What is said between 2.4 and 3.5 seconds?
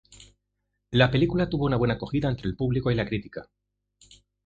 el público y la crítica.